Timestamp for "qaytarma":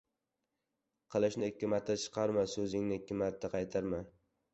3.57-4.01